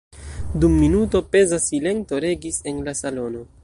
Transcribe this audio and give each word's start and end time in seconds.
Dum 0.63 0.73
minuto 0.85 1.21
peza 1.35 1.61
silento 1.67 2.21
regis 2.27 2.61
en 2.73 2.85
la 2.89 3.01
salono. 3.05 3.51